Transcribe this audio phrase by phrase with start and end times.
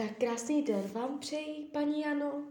[0.00, 2.42] Tak krásný den vám přeji, paní Jano.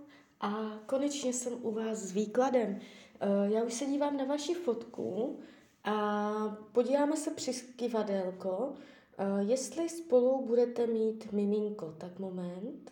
[0.41, 2.79] A konečně jsem u vás s výkladem.
[3.19, 5.39] Eh, já už se dívám na vaši fotku
[5.83, 8.73] a podíváme se přes kivadelko,
[9.17, 11.95] eh, jestli spolu budete mít miminko.
[11.97, 12.91] Tak moment.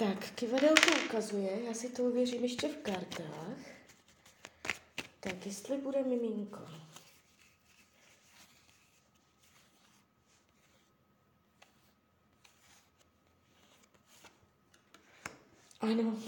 [0.00, 3.58] Tak, kivadelko ukazuje, já si to uvěřím ještě v kartách.
[5.20, 6.60] Tak, jestli bude miminko.
[15.80, 16.16] Ano.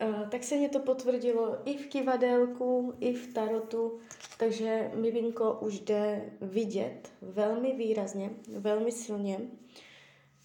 [0.00, 4.00] Eh, tak se mě to potvrdilo i v kivadelku, i v tarotu,
[4.38, 9.40] takže miminko už jde vidět velmi výrazně, velmi silně.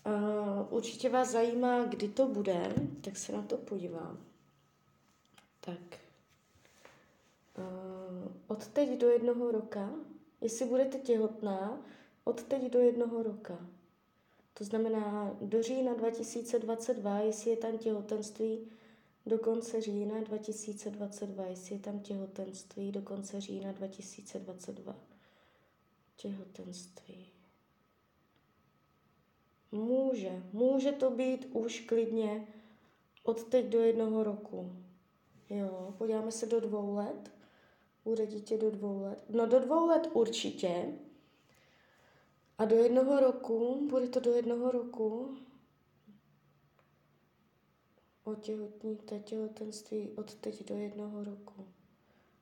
[0.10, 4.18] Uh, určitě vás zajímá, kdy to bude, tak se na to podívám.
[5.60, 6.00] Tak.
[7.58, 9.90] Uh, od teď do jednoho roka,
[10.42, 11.82] jestli budete těhotná,
[12.24, 13.58] od teď do jednoho roka.
[14.54, 18.60] To znamená do října 2022, jestli je tam těhotenství,
[19.26, 24.96] do konce října 2022, jestli je tam těhotenství, do konce října 2022.
[26.16, 27.39] Těhotenství.
[29.72, 32.48] Může, může to být už klidně
[33.24, 34.72] od teď do jednoho roku.
[35.50, 37.32] Jo, podíváme se do dvou let.
[38.04, 39.20] Bude dítě do dvou let.
[39.30, 40.86] No do dvou let určitě.
[42.58, 45.38] A do jednoho roku, bude to do jednoho roku,
[48.24, 51.68] otěhotníte těhotenství od teď do jednoho roku.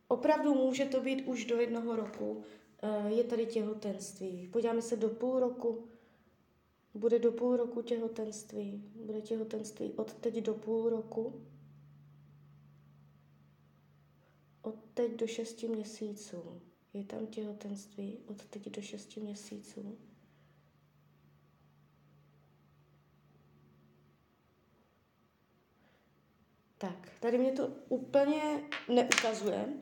[0.07, 2.43] Opravdu může to být už do jednoho roku.
[2.81, 4.47] Eh, je tady těhotenství.
[4.47, 5.87] Podíváme se do půl roku,
[6.93, 8.83] bude do půl roku těhotenství.
[9.05, 11.41] Bude těhotenství od teď do půl roku.
[14.61, 16.61] Od teď do šesti měsíců.
[16.93, 19.97] Je tam těhotenství od teď do šesti měsíců.
[26.77, 29.73] Tak, tady mě to úplně neukazuje.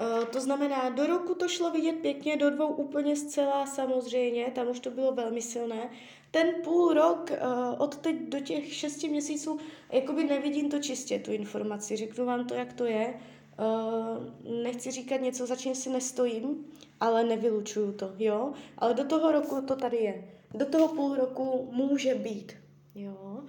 [0.00, 4.68] Uh, to znamená, do roku to šlo vidět pěkně, do dvou úplně zcela samozřejmě, tam
[4.68, 5.90] už to bylo velmi silné.
[6.34, 9.58] Ten půl rok uh, od teď do těch šesti měsíců,
[9.92, 13.14] jakoby nevidím to čistě, tu informaci, řeknu vám to, jak to je.
[13.14, 16.64] Uh, nechci říkat něco, za čím si nestojím,
[17.00, 18.52] ale nevylučuju to, jo.
[18.78, 20.28] Ale do toho roku to tady je.
[20.54, 22.52] Do toho půl roku může být,
[22.94, 23.44] jo.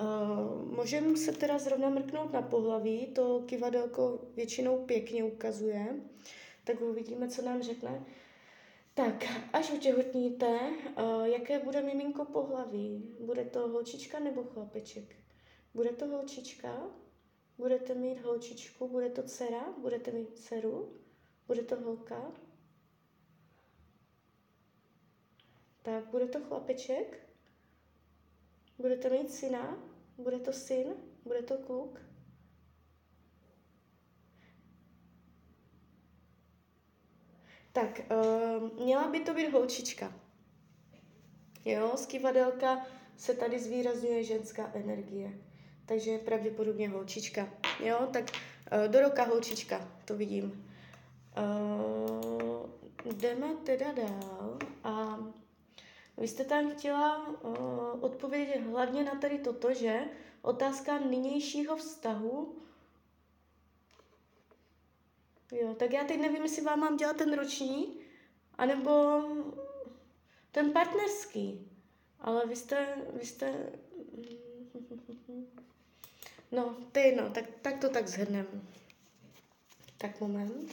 [0.00, 5.86] Uh, můžeme se teda zrovna mrknout na pohlaví, to kivadelko většinou pěkně ukazuje,
[6.64, 8.02] tak uvidíme, co nám řekne.
[8.98, 13.16] Tak, až otěhotníte, uh, jaké bude miminko pohlaví?
[13.20, 15.16] Bude to holčička nebo chlapeček?
[15.74, 16.90] Bude to holčička?
[17.58, 18.88] Budete mít holčičku?
[18.88, 19.74] Bude to dcera?
[19.78, 20.92] Budete mít dceru?
[21.46, 22.32] Bude to holka?
[25.82, 27.28] Tak, bude to chlapeček?
[28.78, 29.78] Budete mít syna?
[30.16, 30.94] Bude to syn?
[31.24, 32.07] Bude to kluk?
[37.80, 40.12] Tak, uh, měla by to být holčička.
[41.64, 45.38] Jo, z kivadelka se tady zvýrazňuje ženská energie.
[45.86, 47.48] Takže je pravděpodobně holčička.
[47.84, 50.74] Jo, tak uh, do roka holčička, to vidím.
[51.38, 55.18] Uh, jdeme teda dál a
[56.16, 60.00] vy jste tam chtěla uh, odpovědět hlavně na tady toto, že
[60.42, 62.56] otázka nynějšího vztahu.
[65.52, 68.00] Jo, tak já teď nevím, jestli vám mám dělat ten roční,
[68.58, 69.22] anebo
[70.50, 71.70] ten partnerský.
[72.20, 73.72] Ale vy jste, vy jste...
[76.52, 78.68] No, je jedno, tak, tak to tak zhrnem.
[79.98, 80.72] Tak moment.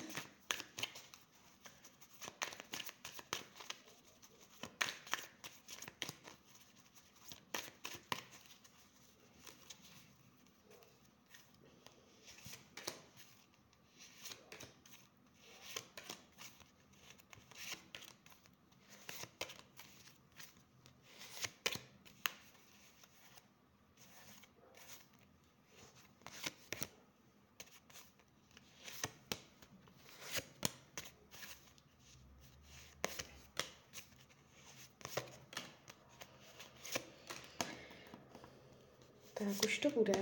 [39.38, 40.14] Tak už to bude.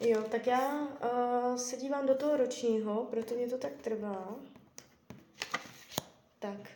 [0.00, 4.36] Jo, tak já uh, se dívám do toho ročního, proto mě to tak trvá.
[6.38, 6.70] Tak,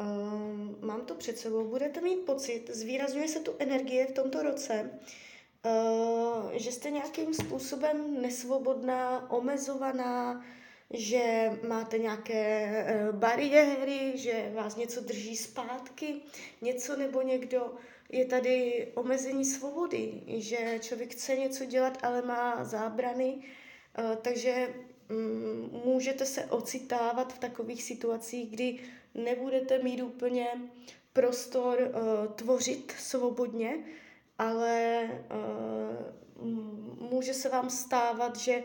[0.00, 1.68] um, mám to před sebou.
[1.68, 4.90] Budete mít pocit, zvýrazňuje se tu energie v tomto roce,
[6.52, 10.44] že jste nějakým způsobem nesvobodná, omezovaná,
[10.90, 12.68] že máte nějaké
[13.10, 16.14] uh, bariéry, že vás něco drží zpátky,
[16.62, 17.74] něco nebo někdo.
[18.10, 24.74] Je tady omezení svobody, že člověk chce něco dělat, ale má zábrany, uh, takže
[25.10, 28.78] um, můžete se ocitávat v takových situacích, kdy
[29.14, 30.46] nebudete mít úplně
[31.12, 31.78] prostor
[32.34, 33.84] tvořit svobodně,
[34.38, 35.02] ale
[36.40, 36.46] uh,
[37.10, 38.62] může se vám stávat, že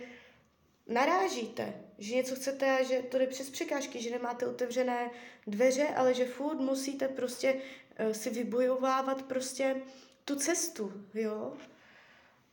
[0.87, 5.11] narážíte, že něco chcete a že to jde přes překážky, že nemáte otevřené
[5.47, 9.81] dveře, ale že furt musíte prostě uh, si vybojovávat prostě
[10.25, 11.53] tu cestu, jo.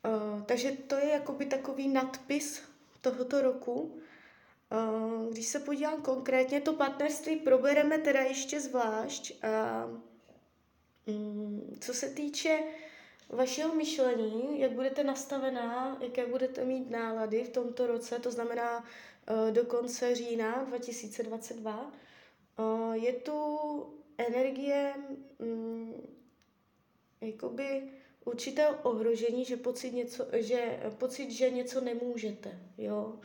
[0.05, 2.63] Uh, takže to je jakoby takový nadpis
[3.01, 4.01] tohoto roku.
[4.73, 9.33] Uh, když se podívám konkrétně, to partnerství probereme teda ještě zvlášť.
[9.45, 12.59] Uh, um, co se týče
[13.29, 19.51] vašeho myšlení, jak budete nastavená, jaké budete mít nálady v tomto roce, to znamená uh,
[19.51, 21.93] do konce října 2022,
[22.59, 23.59] uh, je tu
[24.19, 24.95] energie
[25.39, 25.95] um,
[27.21, 27.83] jakoby
[28.25, 33.21] určitého ohrožení, že pocit, něco, že, pocit, že něco nemůžete, jo.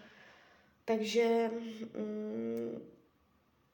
[0.86, 1.52] Takže
[1.96, 2.82] um,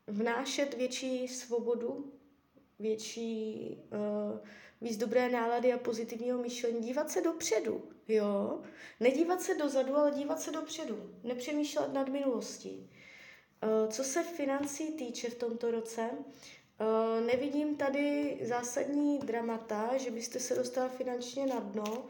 [0.08, 2.12] vnášet větší svobodu,
[2.80, 4.40] větší uh,
[4.82, 8.62] víc dobré nálady a pozitivního myšlení, dívat se dopředu, jo?
[9.00, 12.90] Nedívat se dozadu, ale dívat se dopředu, nepřemýšlet nad minulostí.
[13.64, 20.40] Uh, co se financí týče v tomto roce, uh, nevidím tady zásadní dramata, že byste
[20.40, 22.06] se dostala finančně na dno,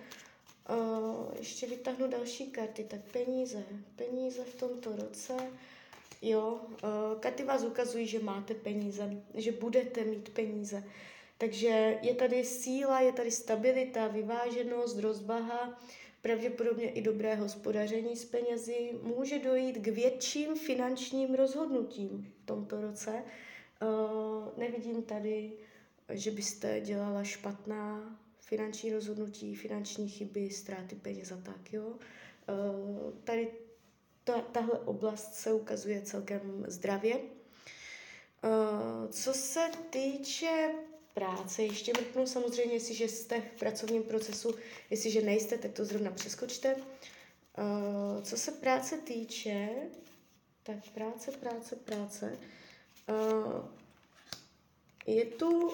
[0.70, 2.84] Uh, ještě vytáhnu další karty.
[2.84, 3.64] Tak peníze.
[3.96, 5.34] Peníze v tomto roce.
[6.22, 10.84] Jo, uh, karty vás ukazují, že máte peníze, že budete mít peníze.
[11.38, 15.80] Takže je tady síla, je tady stabilita, vyváženost, rozvaha,
[16.22, 18.92] pravděpodobně i dobré hospodaření s penězi.
[19.04, 23.24] Může dojít k větším finančním rozhodnutím v tomto roce.
[23.82, 25.52] Uh, nevidím tady,
[26.10, 31.88] že byste dělala špatná finanční rozhodnutí, finanční chyby, ztráty peněz a tak, jo.
[31.88, 33.48] Uh, tady
[34.30, 37.16] ta, tahle oblast se ukazuje celkem zdravě.
[37.16, 40.70] Uh, co se týče
[41.14, 44.56] práce, ještě mrknu samozřejmě, jestliže jste v pracovním procesu,
[44.90, 46.76] jestliže nejste, tak to zrovna přeskočte.
[46.76, 49.70] Uh, co se práce týče,
[50.64, 52.38] tak práce, práce, práce.
[53.10, 53.66] Uh,
[55.06, 55.70] je tu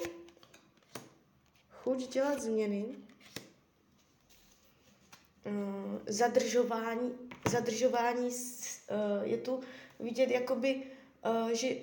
[1.69, 2.85] chuť dělat změny,
[6.07, 7.11] zadržování,
[7.49, 8.33] zadržování uh,
[9.23, 9.59] je tu
[9.99, 10.81] vidět jakoby,
[11.25, 11.75] uh, že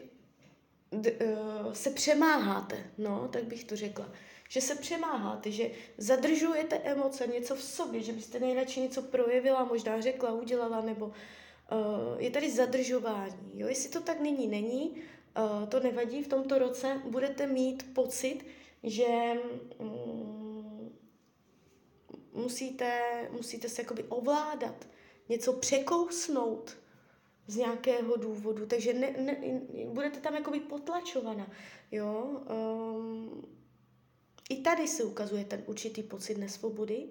[0.91, 4.09] uh, se přemáháte, no, tak bych to řekla.
[4.49, 10.01] Že se přemáháte, že zadržujete emoce, něco v sobě, že byste nejradši něco projevila, možná
[10.01, 11.13] řekla, udělala, nebo
[12.19, 13.53] je tady zadržování.
[13.55, 13.69] Jo?
[13.69, 14.49] Jestli to tak není,
[14.93, 18.47] uh, to nevadí, v tomto roce budete mít pocit,
[18.83, 19.07] že
[19.79, 20.93] um,
[22.33, 23.01] musíte,
[23.31, 24.87] musíte se jakoby ovládat,
[25.29, 26.77] něco překousnout
[27.47, 29.37] z nějakého důvodu, takže ne, ne,
[29.87, 31.51] budete tam jakoby potlačovaná,
[31.91, 32.43] jo.
[32.51, 33.45] Um,
[34.51, 37.09] I tady se ukazuje ten určitý pocit nesvobody,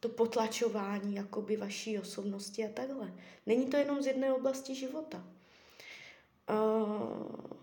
[0.00, 3.14] to potlačování jakoby vaší osobnosti a takhle.
[3.46, 5.24] Není to jenom z jedné oblasti života.
[6.50, 7.56] Uh,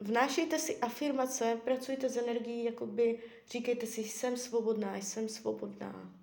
[0.00, 3.18] Vnášejte si afirmace, pracujte s energií, jakoby
[3.50, 6.17] říkejte si, jsem svobodná, jsem svobodná.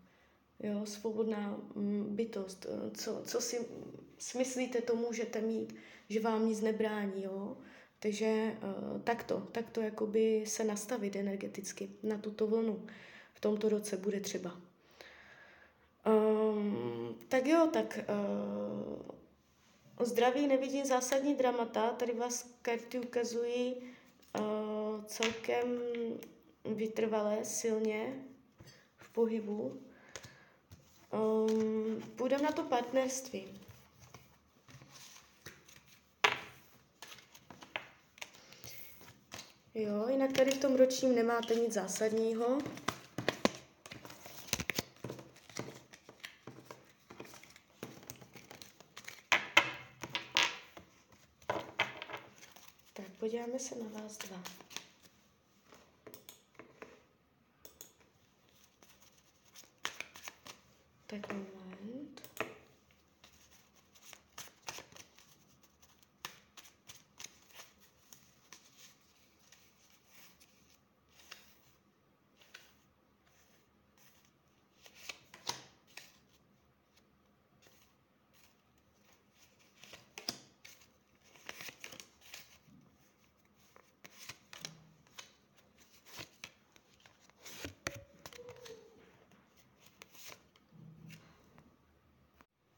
[0.60, 2.66] Jo, svobodná mm, bytost.
[2.98, 3.66] Co, co si
[4.18, 5.76] smyslíte, to můžete mít,
[6.10, 7.58] že vám nic nebrání, jo.
[8.00, 12.86] Takže uh, takto, takto jakoby se nastavit energeticky na tuto vlnu
[13.34, 14.62] v tomto roce bude třeba.
[16.06, 18.00] Um, tak jo, tak
[20.00, 23.76] uh, zdraví nevidím zásadní dramata, tady vás karty ukazují
[24.40, 25.80] uh, celkem
[26.66, 28.26] vytrvalé, silně
[28.98, 29.82] v pohybu.
[31.16, 33.46] Um, půjdeme na to partnerství.
[39.76, 42.58] Jo, jinak tady v tom ročním nemáte nic zásadního.
[53.26, 54.44] podíváme se na vás dva.
[61.08, 61.36] Tak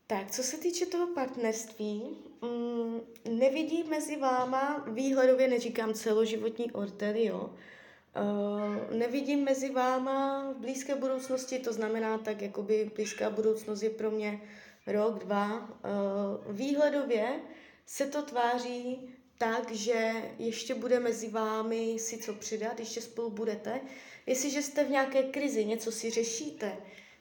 [0.08, 2.04] Tak, co se týče toho partnerství,
[2.42, 3.00] mm,
[3.30, 11.60] nevidím mezi váma, výhledově neříkám celoživotní ortel, jo, uh, nevidím mezi váma v blízké budoucnosti,
[11.60, 14.42] to znamená tak, jakoby blízká budoucnost je pro mě
[14.88, 15.70] rok, dva.
[15.70, 17.40] Uh, výhledově
[17.86, 23.82] se to tváří tak, že ještě bude mezi vámi si co přidat, ještě spolu budete.
[24.26, 26.78] Jestliže jste v nějaké krizi, něco si řešíte,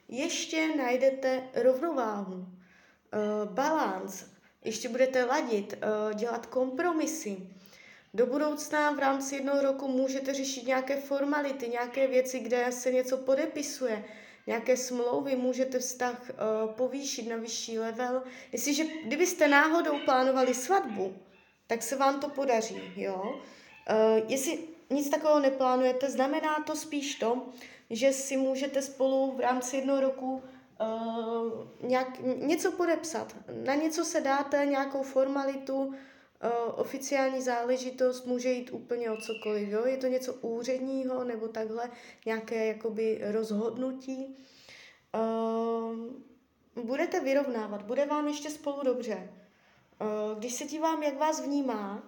[0.09, 2.47] ještě najdete rovnováhu,
[3.13, 4.25] uh, balans,
[4.63, 7.37] ještě budete ladit, uh, dělat kompromisy.
[8.13, 13.17] Do budoucna v rámci jednoho roku můžete řešit nějaké formality, nějaké věci, kde se něco
[13.17, 14.05] podepisuje,
[14.47, 18.23] nějaké smlouvy, můžete vztah uh, povýšit na vyšší level.
[18.51, 21.15] Jestliže, kdybyste náhodou plánovali svatbu,
[21.67, 23.21] tak se vám to podaří, jo.
[23.23, 24.59] Uh, jestli
[24.89, 27.45] nic takového neplánujete, znamená to spíš to,
[27.89, 30.43] že si můžete spolu v rámci jednoho roku
[30.81, 33.35] uh, nějak, něco podepsat.
[33.65, 35.93] Na něco se dáte, nějakou formalitu, uh,
[36.75, 39.69] oficiální záležitost, může jít úplně o cokoliv.
[39.69, 39.85] Jo?
[39.85, 41.89] Je to něco úředního nebo takhle,
[42.25, 44.35] nějaké jakoby rozhodnutí.
[45.15, 49.29] Uh, budete vyrovnávat, bude vám ještě spolu dobře.
[50.01, 52.03] Uh, když se dívám, jak vás vnímá,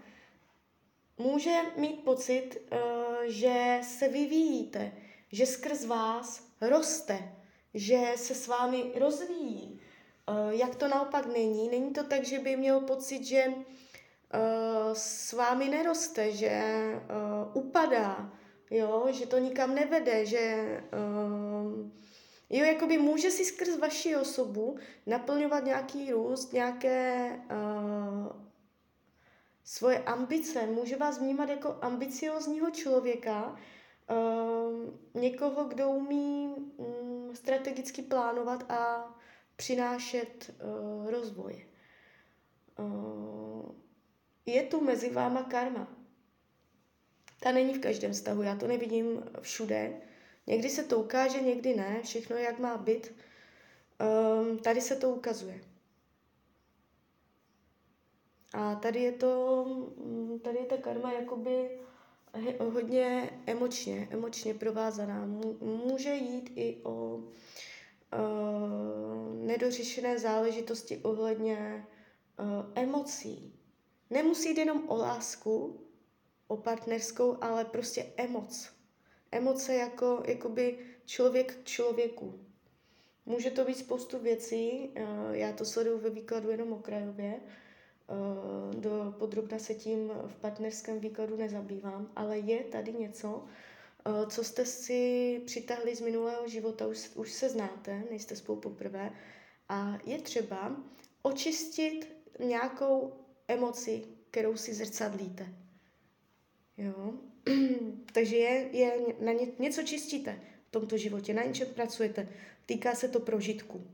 [1.17, 2.79] může mít pocit, uh,
[3.25, 4.91] že se vyvíjíte,
[5.31, 7.38] že skrz vás roste,
[7.73, 9.81] že se s vámi rozvíjí.
[10.29, 11.69] Uh, jak to naopak není?
[11.69, 13.53] Není to tak, že by měl pocit, že uh,
[14.93, 16.61] s vámi neroste, že
[16.93, 18.33] uh, upadá,
[18.71, 19.07] jo?
[19.09, 20.67] že to nikam nevede, že
[22.49, 27.39] jo, jakoby může si skrz vaši osobu naplňovat nějaký růst, nějaké
[29.63, 33.55] svoje ambice, může vás vnímat jako ambiciozního člověka,
[35.13, 36.55] někoho, kdo umí
[37.33, 39.13] strategicky plánovat a
[39.55, 41.65] přinášet uh, rozvoj.
[42.79, 43.71] Uh,
[44.45, 45.88] je tu mezi váma karma.
[47.39, 50.01] Ta není v každém vztahu, já to nevidím všude.
[50.48, 53.12] Někdy se to ukáže, někdy ne, všechno jak má být.
[54.00, 55.62] Um, tady se to ukazuje.
[58.53, 59.65] A tady je to,
[59.98, 61.79] mm, tady je ta karma jakoby
[62.59, 65.25] hodně emočně, emočně provázaná.
[65.62, 67.24] Může jít i o uh,
[69.45, 71.86] nedořešené záležitosti ohledně
[72.39, 72.45] uh,
[72.75, 73.53] emocí.
[74.09, 75.81] Nemusí jít jenom o lásku,
[76.48, 78.69] o partnerskou, ale prostě emoc.
[79.31, 82.39] Emoce jako jakoby člověk k člověku.
[83.25, 87.68] Může to být spoustu věcí, uh, já to sleduju ve výkladu jenom okrajově, Eh,
[88.73, 93.45] do podrobna se tím v partnerském výkladu nezabývám, ale je tady něco,
[94.05, 99.11] eh, co jste si přitahli z minulého života, už, už se znáte, nejste spolu poprvé,
[99.69, 100.75] a je třeba
[101.21, 103.13] očistit nějakou
[103.47, 105.53] emoci, kterou si zrcadlíte.
[106.77, 107.13] Jo?
[108.13, 112.29] Takže je, je na ně, něco čistíte v tomto životě, na něčem pracujete.
[112.65, 113.87] Týká se to prožitku.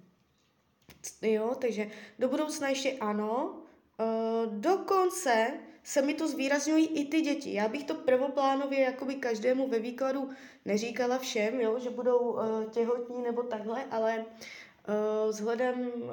[1.22, 3.65] Jo, takže do budoucna ještě ano,
[4.00, 7.54] Uh, dokonce se mi to zvýrazňují i ty děti.
[7.54, 10.30] Já bych to prvoplánově jakoby každému ve výkladu
[10.66, 16.12] neříkala všem, jo, že budou uh, těhotní nebo takhle, ale uh, vzhledem uh,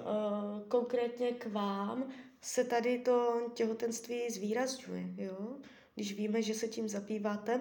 [0.68, 2.08] konkrétně k vám
[2.40, 5.04] se tady to těhotenství zvýrazňuje.
[5.16, 5.56] Jo?
[5.94, 7.60] Když víme, že se tím zabýváte,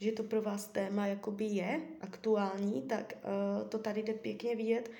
[0.00, 4.90] že to pro vás téma jakoby je aktuální, tak uh, to tady jde pěkně vidět.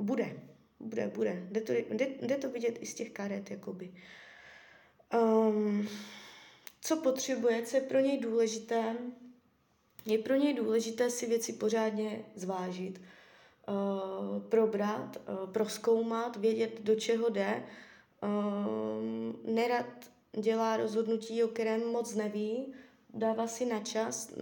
[0.00, 0.55] Bude.
[0.80, 1.46] Bude, bude.
[1.50, 3.92] Jde to, jde, jde to vidět i z těch karet, jakoby.
[5.14, 5.88] Um,
[6.80, 8.96] co potřebuje, co je pro něj důležité?
[10.06, 13.00] Je pro něj důležité si věci pořádně zvážit,
[13.68, 17.66] uh, probrat, uh, proskoumat, vědět, do čeho jde.
[18.22, 19.86] Uh, nerad
[20.40, 22.74] dělá rozhodnutí, o kterém moc neví,
[23.14, 24.32] dává si na čas,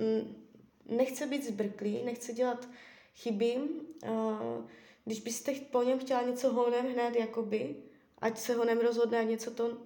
[0.86, 2.68] nechce být zbrklý, nechce dělat
[3.14, 4.64] chyby, uh,
[5.04, 7.76] když byste po něm chtěla něco honem hned, jakoby,
[8.18, 9.78] ať se honem rozhodne a něco to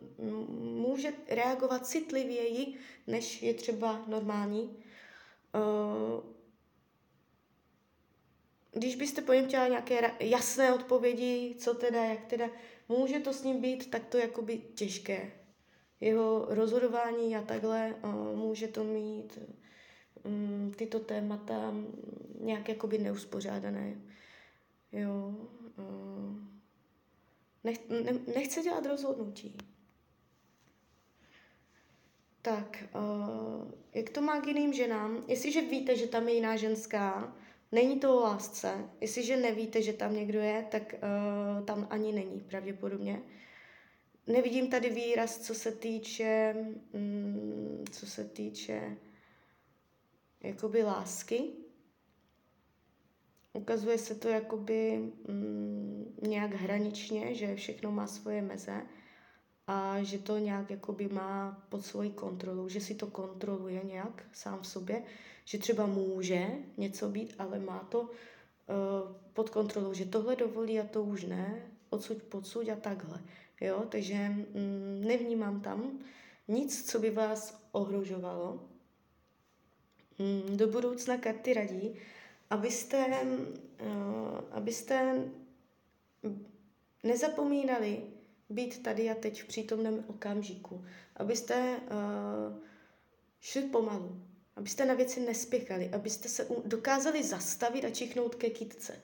[0.58, 2.74] může reagovat citlivěji,
[3.06, 4.76] než je třeba normální.
[5.54, 6.24] Uh,
[8.72, 12.50] když byste po něm chtěla nějaké jasné odpovědi, co teda, jak teda,
[12.88, 15.32] může to s ním být tak to jakoby těžké.
[16.00, 19.38] Jeho rozhodování a takhle uh, může to mít
[20.24, 21.74] um, tyto témata
[22.40, 24.00] nějak jakoby neuspořádané.
[24.92, 25.34] Jo.
[25.78, 26.36] Uh,
[27.64, 29.56] nech, ne, nechce dělat rozhodnutí.
[32.42, 35.24] Tak, uh, jak to má k jiným ženám?
[35.28, 37.34] Jestliže víte, že tam je jiná ženská,
[37.72, 38.90] Není to o lásce.
[39.00, 43.22] Jestliže nevíte, že tam někdo je, tak uh, tam ani není pravděpodobně.
[44.26, 46.54] Nevidím tady výraz, co se týče,
[46.92, 48.96] mm, co se týče
[50.40, 51.42] jakoby lásky.
[53.52, 58.82] Ukazuje se to jakoby mm, nějak hraničně, že všechno má svoje meze
[59.66, 64.60] a že to nějak jakoby má pod svojí kontrolou, že si to kontroluje nějak sám
[64.60, 65.02] v sobě,
[65.44, 68.08] že třeba může něco být, ale má to uh,
[69.32, 73.20] pod kontrolou, že tohle dovolí a to už ne, odsud podsud a takhle.
[73.60, 73.84] Jo?
[73.88, 75.98] Takže mm, nevnímám tam
[76.48, 78.68] nic, co by vás ohrožovalo.
[80.18, 81.94] Mm, do budoucna karty radí,
[82.50, 83.06] abyste,
[83.80, 85.24] uh, abyste
[87.04, 88.02] nezapomínali
[88.50, 90.84] být tady a teď v přítomném okamžiku,
[91.16, 92.62] abyste uh,
[93.40, 94.22] šli pomalu,
[94.56, 99.02] abyste na věci nespěchali, abyste se dokázali zastavit a čichnout ke kytce,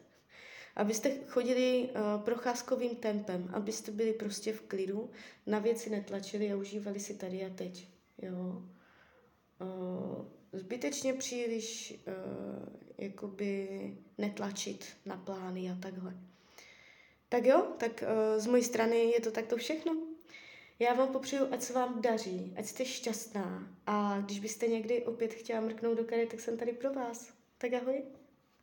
[0.76, 5.10] abyste chodili uh, procházkovým tempem, abyste byli prostě v klidu,
[5.46, 7.88] na věci netlačili a užívali si tady a teď.
[8.22, 8.62] Jo.
[9.60, 12.14] Uh, zbytečně příliš uh,
[12.98, 13.68] jakoby
[14.18, 16.16] netlačit na plány a takhle.
[17.28, 19.96] Tak jo, tak uh, z mojí strany je to takto všechno.
[20.78, 25.34] Já vám popřeju, ať se vám daří, ať jste šťastná a když byste někdy opět
[25.34, 27.32] chtěla mrknout do kary, tak jsem tady pro vás.
[27.58, 28.02] Tak ahoj.